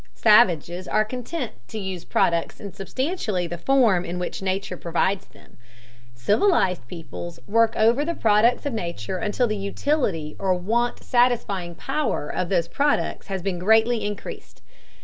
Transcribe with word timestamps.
Savages 0.15 0.87
are 0.87 1.05
content 1.05 1.51
to 1.67 1.77
use 1.77 2.05
products 2.05 2.59
in 2.59 2.73
substantially 2.73 3.45
the 3.45 3.59
form 3.59 4.03
in 4.03 4.17
which 4.17 4.41
Nature 4.41 4.75
provides 4.75 5.27
them; 5.27 5.57
civilized 6.15 6.87
peoples 6.87 7.39
work 7.45 7.75
over 7.75 8.03
the 8.03 8.15
products 8.15 8.65
of 8.65 8.73
Nature 8.73 9.19
until 9.19 9.45
the 9.45 9.55
utility 9.55 10.35
or 10.39 10.55
want 10.55 11.03
satisfying 11.03 11.75
power 11.75 12.27
of 12.27 12.49
those 12.49 12.67
products 12.67 13.27
has 13.27 13.43
been 13.43 13.59
greatly 13.59 14.03
increased. 14.03 14.63